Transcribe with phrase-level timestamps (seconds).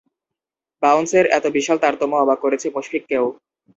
[0.83, 3.25] বাউন্সের এত বিশাল তারতম্য অবাক করেছে মুশফিককেও।